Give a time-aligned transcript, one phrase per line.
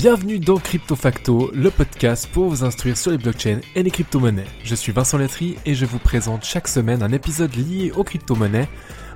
[0.00, 4.46] Bienvenue dans Crypto Facto, le podcast pour vous instruire sur les blockchains et les crypto-monnaies.
[4.64, 8.70] Je suis Vincent Letry et je vous présente chaque semaine un épisode lié aux crypto-monnaies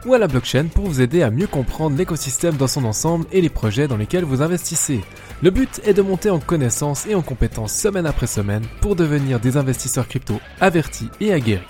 [0.05, 3.41] ou à la blockchain pour vous aider à mieux comprendre l'écosystème dans son ensemble et
[3.41, 5.01] les projets dans lesquels vous investissez.
[5.43, 9.41] Le but est de monter en connaissances et en compétences semaine après semaine pour devenir
[9.41, 11.65] des investisseurs crypto avertis et aguerris.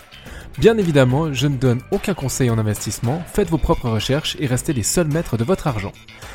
[0.58, 4.72] Bien évidemment, je ne donne aucun conseil en investissement, faites vos propres recherches et restez
[4.72, 5.92] les seuls maîtres de votre argent.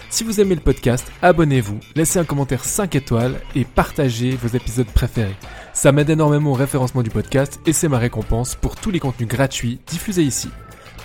[0.09, 4.87] Si vous aimez le podcast, abonnez-vous, laissez un commentaire 5 étoiles et partagez vos épisodes
[4.87, 5.37] préférés.
[5.71, 9.29] Ça m'aide énormément au référencement du podcast et c'est ma récompense pour tous les contenus
[9.29, 10.49] gratuits diffusés ici.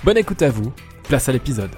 [0.02, 0.72] Bonne écoute à vous,
[1.04, 1.70] place à l'épisode.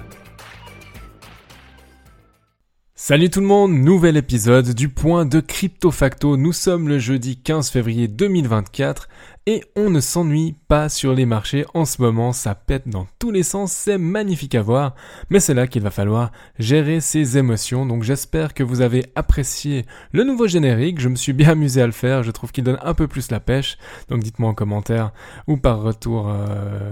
[2.95, 6.35] Salut tout le monde, nouvel épisode du point de Crypto Facto.
[6.35, 9.07] Nous sommes le jeudi 15 février 2024
[9.47, 11.65] et on ne s'ennuie pas sur les marchés.
[11.73, 14.93] En ce moment, ça pète dans tous les sens, c'est magnifique à voir,
[15.29, 19.85] mais c'est là qu'il va falloir gérer ses émotions, donc j'espère que vous avez apprécié
[20.11, 22.77] le nouveau générique, je me suis bien amusé à le faire, je trouve qu'il donne
[22.83, 23.77] un peu plus la pêche,
[24.09, 25.13] donc dites-moi en commentaire
[25.47, 26.91] ou par retour euh,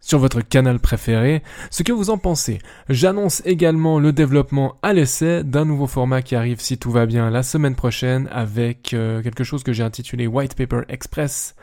[0.00, 1.42] sur votre canal préféré.
[1.70, 2.58] Ce que vous en pensez.
[2.88, 7.30] J'annonce également le développement à l'essai d'un nouveau format qui arrive si tout va bien
[7.30, 11.54] la semaine prochaine avec euh, quelque chose que j'ai intitulé White Paper Express.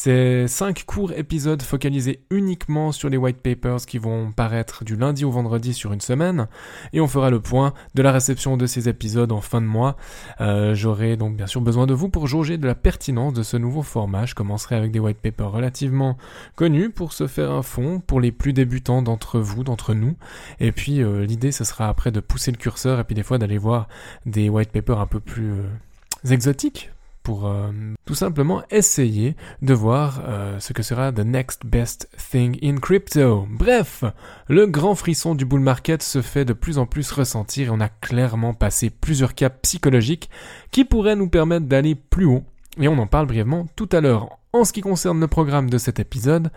[0.00, 5.24] C'est cinq courts épisodes focalisés uniquement sur les white papers qui vont paraître du lundi
[5.24, 6.46] au vendredi sur une semaine
[6.92, 9.96] et on fera le point de la réception de ces épisodes en fin de mois.
[10.40, 13.56] Euh, J'aurai donc bien sûr besoin de vous pour jauger de la pertinence de ce
[13.56, 14.24] nouveau format.
[14.24, 16.16] Je commencerai avec des white papers relativement
[16.54, 20.14] connus pour se faire un fond pour les plus débutants d'entre vous, d'entre nous.
[20.60, 23.38] Et puis euh, l'idée ce sera après de pousser le curseur et puis des fois
[23.38, 23.88] d'aller voir
[24.26, 26.92] des white papers un peu plus euh, exotiques
[27.28, 27.70] pour euh,
[28.06, 33.46] tout simplement essayer de voir euh, ce que sera the next best thing in crypto.
[33.50, 34.02] Bref,
[34.48, 37.80] le grand frisson du bull market se fait de plus en plus ressentir et on
[37.80, 40.30] a clairement passé plusieurs caps psychologiques
[40.70, 42.44] qui pourraient nous permettre d'aller plus haut.
[42.80, 44.38] Et on en parle brièvement tout à l'heure.
[44.54, 46.50] En ce qui concerne le programme de cet épisode,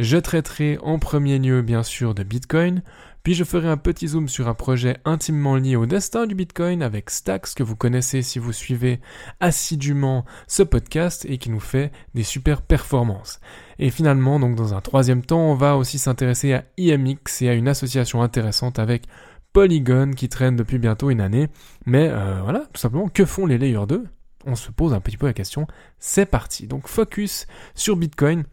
[0.00, 2.82] je traiterai en premier lieu bien sûr de Bitcoin,
[3.26, 6.80] puis je ferai un petit zoom sur un projet intimement lié au destin du Bitcoin
[6.80, 9.00] avec Stacks que vous connaissez si vous suivez
[9.40, 13.40] assidûment ce podcast et qui nous fait des super performances.
[13.80, 17.54] Et finalement, donc dans un troisième temps, on va aussi s'intéresser à IMX et à
[17.54, 19.08] une association intéressante avec
[19.52, 21.48] Polygon qui traîne depuis bientôt une année.
[21.84, 24.04] Mais euh, voilà, tout simplement, que font les Layer 2
[24.44, 25.66] On se pose un petit peu la question.
[25.98, 26.68] C'est parti.
[26.68, 28.44] Donc focus sur Bitcoin.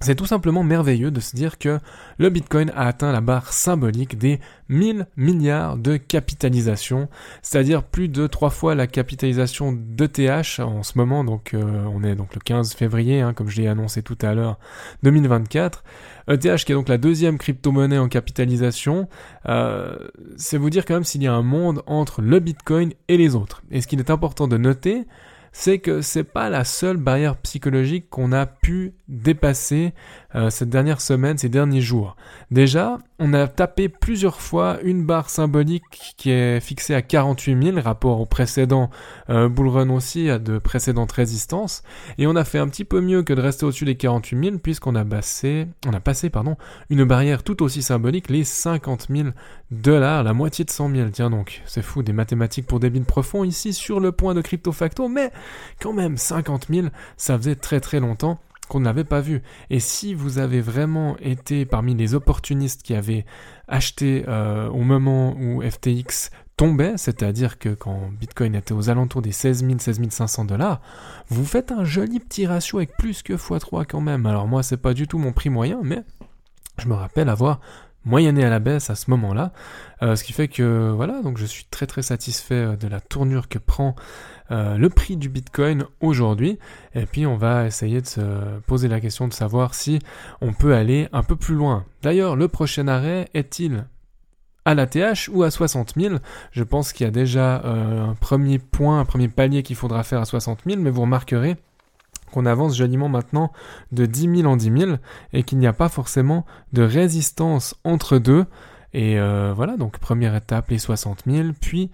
[0.00, 1.80] C'est tout simplement merveilleux de se dire que
[2.18, 4.38] le Bitcoin a atteint la barre symbolique des
[4.68, 7.08] 1000 milliards de capitalisation,
[7.42, 12.14] c'est-à-dire plus de trois fois la capitalisation d'ETH en ce moment, donc euh, on est
[12.14, 14.58] donc le 15 février, hein, comme je l'ai annoncé tout à l'heure,
[15.02, 15.82] 2024.
[16.28, 19.08] ETH qui est donc la deuxième crypto-monnaie en capitalisation,
[19.48, 19.96] euh,
[20.36, 23.34] c'est vous dire quand même s'il y a un monde entre le Bitcoin et les
[23.34, 23.62] autres.
[23.70, 25.06] Et ce qu'il est important de noter,
[25.60, 29.92] c'est que c'est pas la seule barrière psychologique qu'on a pu dépasser
[30.34, 32.14] euh, cette dernière semaine, ces derniers jours.
[32.50, 37.80] Déjà, on a tapé plusieurs fois une barre symbolique qui est fixée à 48 000,
[37.80, 38.90] rapport au précédent
[39.30, 41.82] euh, bullrun aussi, à de précédentes résistances,
[42.18, 44.58] et on a fait un petit peu mieux que de rester au-dessus des 48 000,
[44.58, 46.56] puisqu'on a passé, on a passé, pardon,
[46.90, 49.28] une barrière tout aussi symbolique, les 50 000
[49.70, 51.08] dollars, la moitié de 100 000.
[51.10, 54.42] Tiens donc, c'est fou, des mathématiques pour des billes profonds ici sur le point de
[54.42, 55.32] crypto facto, mais
[55.80, 59.42] quand même 50 000, ça faisait très très longtemps qu'on n'avait pas vu.
[59.70, 63.24] Et si vous avez vraiment été parmi les opportunistes qui avaient
[63.66, 69.32] acheté euh, au moment où FTX tombait, c'est-à-dire que quand Bitcoin était aux alentours des
[69.32, 70.80] 16 000, 16 500 dollars,
[71.28, 74.26] vous faites un joli petit ratio avec plus que x3 quand même.
[74.26, 76.02] Alors moi, c'est pas du tout mon prix moyen, mais
[76.78, 77.60] je me rappelle avoir
[78.08, 79.52] moyenné à la baisse à ce moment-là,
[80.02, 83.00] euh, ce qui fait que voilà, donc je suis très très satisfait euh, de la
[83.00, 83.94] tournure que prend
[84.50, 86.58] euh, le prix du Bitcoin aujourd'hui.
[86.94, 89.98] Et puis on va essayer de se poser la question de savoir si
[90.40, 91.84] on peut aller un peu plus loin.
[92.02, 93.84] D'ailleurs, le prochain arrêt est-il
[94.64, 96.16] à la TH ou à 60 000
[96.50, 100.20] Je pense qu'il y a déjà un premier point, un premier palier qu'il faudra faire
[100.20, 101.56] à 60 000, mais vous remarquerez
[102.30, 103.52] qu'on avance joliment maintenant
[103.92, 104.92] de 10 000 en 10 000
[105.32, 108.46] et qu'il n'y a pas forcément de résistance entre deux.
[108.94, 111.90] Et euh, voilà, donc première étape, les 60 000, puis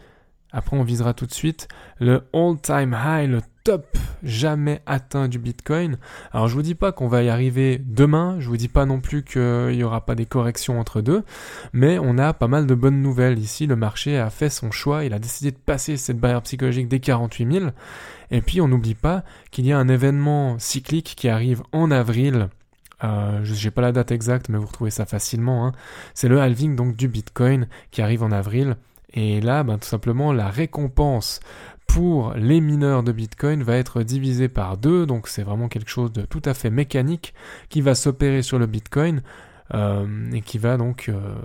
[0.55, 1.67] après, on visera tout de suite
[1.99, 5.99] le all-time high, le top jamais atteint du Bitcoin.
[6.33, 8.37] Alors, je vous dis pas qu'on va y arriver demain.
[8.39, 11.25] Je vous dis pas non plus qu'il y aura pas des corrections entre deux.
[11.73, 13.67] Mais on a pas mal de bonnes nouvelles ici.
[13.67, 15.05] Le marché a fait son choix.
[15.05, 17.71] Il a décidé de passer cette barrière psychologique des 48 000.
[18.31, 22.49] Et puis, on n'oublie pas qu'il y a un événement cyclique qui arrive en avril.
[23.03, 25.67] Euh, je n'ai pas la date exacte, mais vous retrouvez ça facilement.
[25.67, 25.73] Hein.
[26.15, 28.77] C'est le halving donc du Bitcoin qui arrive en avril.
[29.15, 31.41] Et là, ben, tout simplement, la récompense
[31.87, 36.13] pour les mineurs de Bitcoin va être divisé par deux, donc c'est vraiment quelque chose
[36.13, 37.35] de tout à fait mécanique
[37.69, 39.23] qui va s'opérer sur le Bitcoin.
[39.73, 41.37] Euh, et qui va donc euh,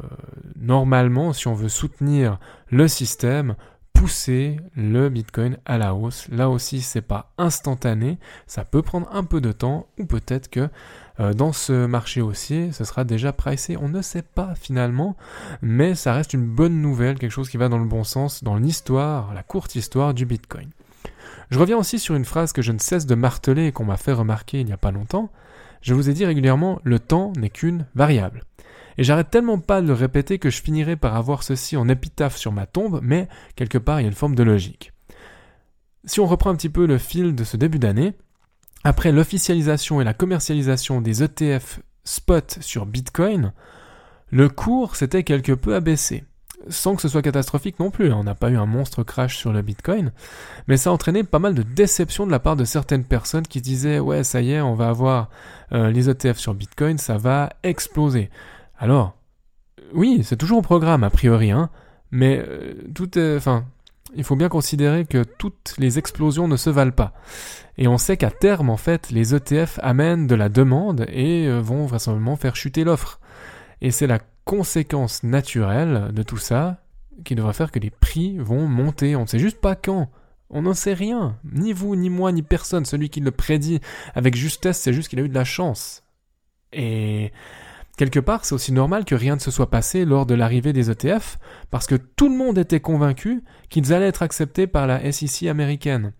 [0.59, 2.37] normalement, si on veut soutenir
[2.69, 3.55] le système,
[3.99, 6.29] pousser le Bitcoin à la hausse.
[6.29, 8.17] Là aussi, c'est pas instantané,
[8.47, 10.69] ça peut prendre un peu de temps, ou peut-être que
[11.19, 13.75] euh, dans ce marché haussier, ce sera déjà pricé.
[13.75, 15.17] On ne sait pas finalement,
[15.61, 18.55] mais ça reste une bonne nouvelle, quelque chose qui va dans le bon sens dans
[18.55, 20.69] l'histoire, la courte histoire du Bitcoin.
[21.51, 23.97] Je reviens aussi sur une phrase que je ne cesse de marteler et qu'on m'a
[23.97, 25.29] fait remarquer il n'y a pas longtemps.
[25.81, 28.43] Je vous ai dit régulièrement, le temps n'est qu'une variable.
[28.99, 32.35] Et j'arrête tellement pas de le répéter que je finirai par avoir ceci en épitaphe
[32.35, 34.91] sur ma tombe, mais quelque part il y a une forme de logique.
[36.03, 38.11] Si on reprend un petit peu le fil de ce début d'année,
[38.83, 43.53] après l'officialisation et la commercialisation des ETF spot sur Bitcoin,
[44.31, 46.25] le cours s'était quelque peu abaissé
[46.67, 48.11] sans que ce soit catastrophique non plus.
[48.11, 48.17] Hein.
[48.19, 50.11] On n'a pas eu un monstre crash sur le Bitcoin,
[50.67, 53.61] mais ça a entraîné pas mal de déception de la part de certaines personnes qui
[53.61, 55.29] disaient ouais ça y est, on va avoir
[55.71, 58.29] euh, les ETF sur Bitcoin, ça va exploser.
[58.79, 59.15] Alors
[59.93, 61.69] oui, c'est toujours au programme a priori, hein,
[62.11, 63.65] mais euh, tout est, enfin,
[64.15, 67.13] il faut bien considérer que toutes les explosions ne se valent pas.
[67.77, 71.59] Et on sait qu'à terme, en fait, les ETF amènent de la demande et euh,
[71.59, 73.19] vont vraisemblablement faire chuter l'offre.
[73.81, 76.81] Et c'est la conséquence naturelle de tout ça
[77.23, 79.15] qui devrait faire que les prix vont monter.
[79.15, 80.09] On ne sait juste pas quand.
[80.49, 81.37] On n'en sait rien.
[81.43, 82.85] Ni vous, ni moi, ni personne.
[82.85, 83.79] Celui qui le prédit
[84.15, 86.03] avec justesse, c'est juste qu'il a eu de la chance.
[86.73, 87.31] Et
[87.99, 90.89] quelque part, c'est aussi normal que rien ne se soit passé lors de l'arrivée des
[90.89, 91.37] ETF,
[91.69, 96.13] parce que tout le monde était convaincu qu'ils allaient être acceptés par la SEC américaine.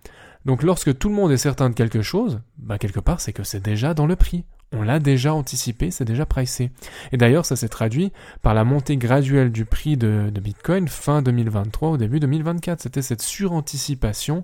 [0.43, 3.43] Donc lorsque tout le monde est certain de quelque chose, bah quelque part c'est que
[3.43, 4.43] c'est déjà dans le prix.
[4.73, 6.69] On l'a déjà anticipé, c'est déjà pricé.
[7.13, 8.11] Et d'ailleurs, ça s'est traduit
[8.41, 12.81] par la montée graduelle du prix de, Bitcoin fin 2023 au début 2024.
[12.81, 14.43] C'était cette suranticipation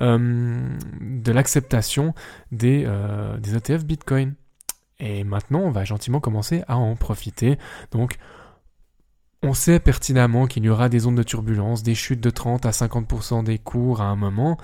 [0.00, 0.66] euh,
[1.00, 2.14] de l'acceptation
[2.52, 4.34] des, euh, des ETF Bitcoin.
[5.00, 7.58] Et maintenant, on va gentiment commencer à en profiter.
[7.90, 8.18] Donc,
[9.42, 12.70] on sait pertinemment qu'il y aura des ondes de turbulence, des chutes de 30 à
[12.70, 14.58] 50% des cours à un moment,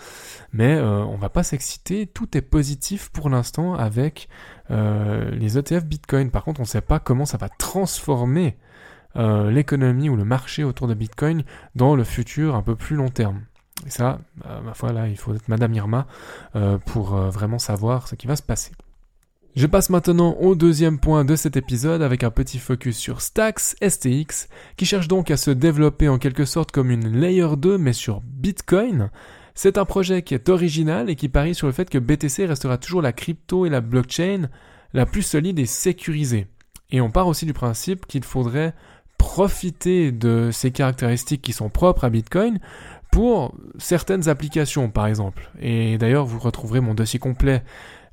[0.52, 4.28] mais euh, on va pas s'exciter, tout est positif pour l'instant avec
[4.70, 6.30] euh, les ETF Bitcoin.
[6.30, 8.58] Par contre, on ne sait pas comment ça va transformer
[9.16, 11.44] euh, l'économie ou le marché autour de Bitcoin
[11.74, 13.44] dans le futur un peu plus long terme.
[13.86, 14.20] Et ça,
[14.64, 16.06] ma foi, là, il faut être Madame Irma
[16.86, 18.72] pour vraiment savoir ce qui va se passer.
[19.56, 23.74] Je passe maintenant au deuxième point de cet épisode avec un petit focus sur Stacks
[23.82, 27.94] STX qui cherche donc à se développer en quelque sorte comme une layer 2 mais
[27.94, 29.10] sur Bitcoin.
[29.54, 32.76] C'est un projet qui est original et qui parie sur le fait que BTC restera
[32.76, 34.50] toujours la crypto et la blockchain
[34.92, 36.48] la plus solide et sécurisée.
[36.90, 38.74] Et on part aussi du principe qu'il faudrait
[39.16, 42.58] profiter de ces caractéristiques qui sont propres à Bitcoin
[43.10, 45.50] pour certaines applications par exemple.
[45.58, 47.62] Et d'ailleurs vous retrouverez mon dossier complet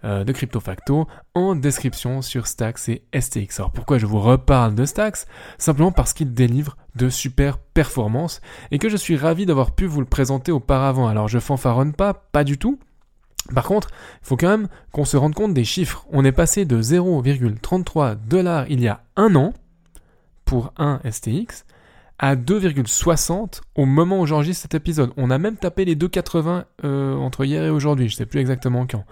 [0.03, 3.59] de CryptoFacto en description sur Stacks et STX.
[3.59, 5.25] Alors pourquoi je vous reparle de Stacks
[5.57, 8.41] Simplement parce qu'il délivre de super performances
[8.71, 11.07] et que je suis ravi d'avoir pu vous le présenter auparavant.
[11.07, 12.79] Alors je fanfaronne pas, pas du tout.
[13.53, 13.89] Par contre,
[14.21, 16.05] il faut quand même qu'on se rende compte des chiffres.
[16.11, 19.53] On est passé de 0,33 dollars il y a un an
[20.45, 21.65] pour un STX
[22.19, 25.11] à 2,60 au moment où j'enregistre cet épisode.
[25.17, 28.87] On a même tapé les 2,80 euh, entre hier et aujourd'hui, je sais plus exactement
[28.87, 29.03] quand.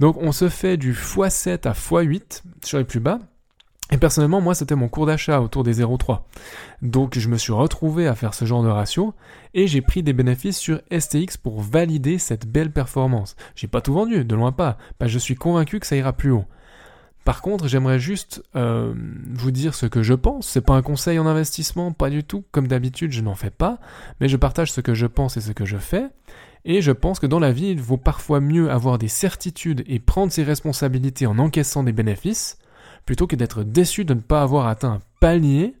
[0.00, 3.18] Donc on se fait du x7 à x8 sur les plus bas.
[3.92, 6.22] Et personnellement, moi, c'était mon cours d'achat autour des 0,3.
[6.82, 9.14] Donc je me suis retrouvé à faire ce genre de ratio
[9.54, 13.36] et j'ai pris des bénéfices sur STX pour valider cette belle performance.
[13.54, 14.76] J'ai pas tout vendu, de loin pas.
[14.98, 16.46] Bah, je suis convaincu que ça ira plus haut.
[17.24, 18.94] Par contre, j'aimerais juste euh,
[19.32, 20.46] vous dire ce que je pense.
[20.46, 22.44] C'est pas un conseil en investissement, pas du tout.
[22.52, 23.78] Comme d'habitude, je n'en fais pas,
[24.20, 26.06] mais je partage ce que je pense et ce que je fais.
[26.68, 30.00] Et je pense que dans la vie, il vaut parfois mieux avoir des certitudes et
[30.00, 32.58] prendre ses responsabilités en encaissant des bénéfices,
[33.06, 35.76] plutôt que d'être déçu de ne pas avoir atteint un palier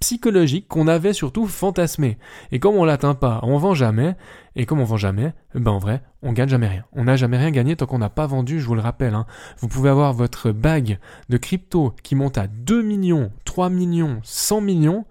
[0.00, 2.18] psychologique qu'on avait surtout fantasmé.
[2.50, 4.14] Et comme on l'atteint pas, on vend jamais,
[4.54, 6.84] et comme on vend jamais, ben en vrai, on gagne jamais rien.
[6.92, 9.14] On n'a jamais rien gagné tant qu'on n'a pas vendu, je vous le rappelle.
[9.14, 9.24] Hein.
[9.60, 10.98] Vous pouvez avoir votre bague
[11.30, 15.06] de crypto qui monte à 2 millions, 3 millions, 100 millions.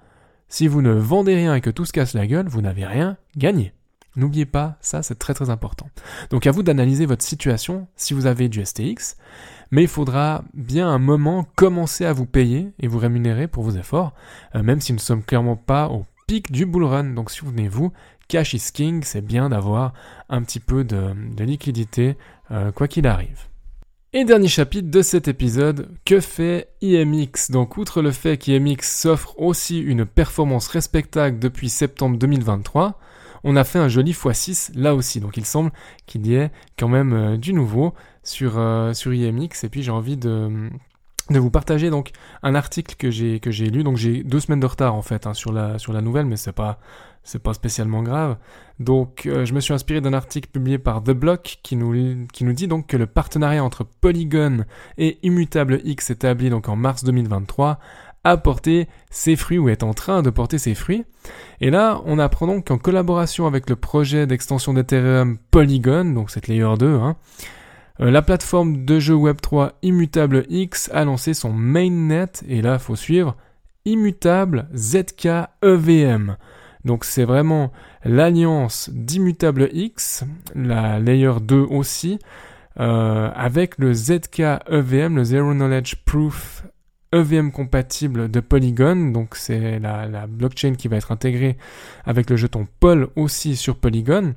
[0.48, 3.18] Si vous ne vendez rien et que tout se casse la gueule, vous n'avez rien
[3.36, 3.74] gagné.
[4.16, 5.90] N'oubliez pas, ça c'est très très important.
[6.30, 9.16] Donc à vous d'analyser votre situation si vous avez du STX,
[9.72, 13.72] mais il faudra bien un moment commencer à vous payer et vous rémunérer pour vos
[13.72, 14.14] efforts,
[14.56, 17.14] euh, même si nous ne sommes clairement pas au pic du bull run.
[17.14, 17.94] Donc souvenez-vous,
[18.28, 19.94] cash is king, c'est bien d'avoir
[20.30, 22.18] un petit peu de, liquidité
[22.52, 23.48] euh, quoi qu'il arrive.
[24.14, 29.40] Et dernier chapitre de cet épisode, que fait IMX Donc outre le fait qu'IMX s'offre
[29.40, 33.00] aussi une performance respectable depuis septembre 2023,
[33.44, 35.20] on a fait un joli x6 là aussi.
[35.20, 35.72] Donc il semble
[36.06, 37.94] qu'il y ait quand même euh, du nouveau
[38.24, 39.64] sur, euh, sur IMX.
[39.64, 40.70] Et puis j'ai envie de,
[41.30, 42.12] de vous partager donc
[42.44, 43.84] un article que j'ai que j'ai lu.
[43.84, 46.38] Donc j'ai deux semaines de retard en fait hein, sur la sur la nouvelle, mais
[46.38, 46.80] c'est pas
[47.24, 48.38] c'est pas spécialement grave.
[48.80, 52.44] Donc euh, je me suis inspiré d'un article publié par The Block qui nous qui
[52.44, 54.66] nous dit donc que le partenariat entre Polygon
[54.98, 57.80] et Immutable X établi donc en mars 2023
[58.24, 61.06] a porté ses fruits ou est en train de porter ses fruits.
[61.60, 66.48] Et là, on apprend donc qu'en collaboration avec le projet d'extension d'Ethereum Polygon, donc cette
[66.48, 67.16] layer 2, hein,
[68.00, 72.96] euh, la plateforme de jeu Web3 Immutable X a lancé son mainnet, et là, faut
[72.96, 73.36] suivre,
[73.86, 76.38] Immutable ZK EVM.
[76.86, 77.72] Donc c'est vraiment
[78.04, 80.24] l'alliance d'Immutable X,
[80.56, 82.20] la layer 2 aussi,
[82.80, 86.64] euh, avec le ZK EVM, le Zero Knowledge Proof
[87.12, 91.58] EVM compatible de Polygon, donc c'est la, la, blockchain qui va être intégrée
[92.06, 94.34] avec le jeton POL aussi sur Polygon.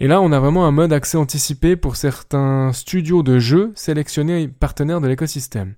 [0.00, 4.48] Et là, on a vraiment un mode accès anticipé pour certains studios de jeux sélectionnés
[4.48, 5.74] partenaires de l'écosystème.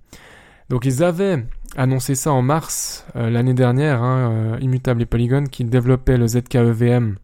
[0.69, 1.45] Donc ils avaient
[1.77, 6.27] annoncé ça en mars euh, l'année dernière, hein, euh, Immutable et Polygon, qui développaient le
[6.27, 7.17] ZKEVM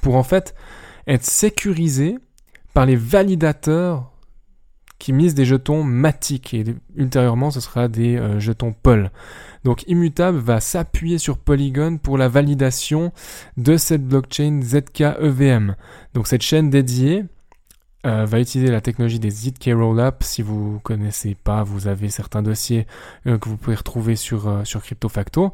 [0.00, 0.54] pour en fait
[1.06, 2.16] être sécurisé
[2.72, 4.09] par les validateurs
[5.00, 6.64] qui mise des jetons Matic et
[6.94, 9.10] ultérieurement ce sera des euh, jetons POL.
[9.64, 13.10] Donc Immutable va s'appuyer sur Polygon pour la validation
[13.56, 15.74] de cette blockchain ZK-EVM.
[16.14, 17.24] Donc cette chaîne dédiée
[18.06, 20.22] euh, va utiliser la technologie des ZK Rollup.
[20.22, 22.86] Si vous connaissez pas, vous avez certains dossiers
[23.26, 25.52] euh, que vous pouvez retrouver sur, sur CryptoFacto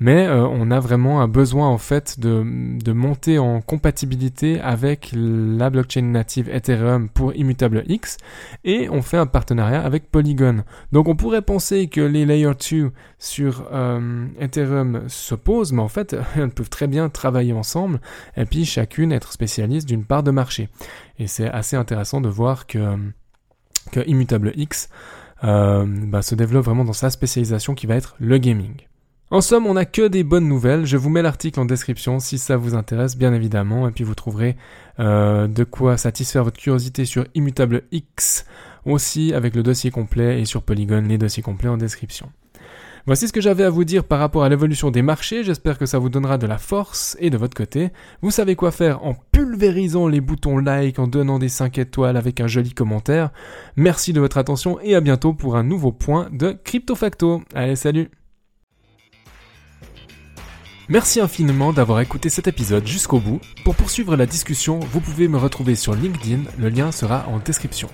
[0.00, 2.44] mais euh, on a vraiment un besoin en fait de,
[2.82, 8.16] de, monter en compatibilité avec la blockchain native Ethereum pour Immutable X
[8.64, 10.64] et on fait un partenariat avec Polygon.
[10.92, 16.16] Donc on pourrait penser que les Layer 2 sur euh, Ethereum s'opposent, mais en fait
[16.36, 18.00] elles peuvent très bien travailler ensemble
[18.36, 20.68] et puis chacune être spécialiste d'une part de marché.
[21.18, 22.96] Et c'est assez intéressant de voir que,
[23.90, 24.88] que Immutable X
[25.44, 28.74] euh, bah, se développe vraiment dans sa spécialisation qui va être le gaming.
[29.30, 30.86] En somme, on n'a que des bonnes nouvelles.
[30.86, 33.86] Je vous mets l'article en description si ça vous intéresse, bien évidemment.
[33.86, 34.56] Et puis vous trouverez
[35.00, 38.46] euh, de quoi satisfaire votre curiosité sur Immutable X
[38.86, 42.30] aussi avec le dossier complet et sur Polygon les dossiers complets en description.
[43.04, 45.44] Voici ce que j'avais à vous dire par rapport à l'évolution des marchés.
[45.44, 47.90] J'espère que ça vous donnera de la force et de votre côté.
[48.22, 52.40] Vous savez quoi faire en pulvérisant les boutons like, en donnant des 5 étoiles avec
[52.40, 53.30] un joli commentaire.
[53.76, 57.42] Merci de votre attention et à bientôt pour un nouveau point de Crypto Facto.
[57.54, 58.10] Allez, salut
[60.90, 63.42] Merci infiniment d'avoir écouté cet épisode jusqu'au bout.
[63.62, 67.90] Pour poursuivre la discussion, vous pouvez me retrouver sur LinkedIn, le lien sera en description.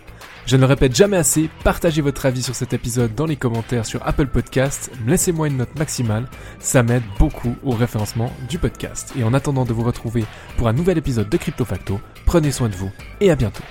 [0.47, 3.85] Je ne le répète jamais assez, partagez votre avis sur cet épisode dans les commentaires
[3.85, 6.29] sur Apple Podcasts, laissez-moi une note maximale,
[6.61, 9.13] ça m'aide beaucoup au référencement du podcast.
[9.19, 10.25] Et en attendant de vous retrouver
[10.57, 13.65] pour un nouvel épisode de Crypto Facto, prenez soin de vous et à bientôt.